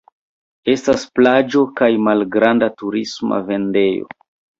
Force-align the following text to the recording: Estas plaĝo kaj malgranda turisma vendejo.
Estas 0.71 1.03
plaĝo 1.19 1.61
kaj 1.81 1.89
malgranda 2.05 2.71
turisma 2.81 3.39
vendejo. 3.51 4.09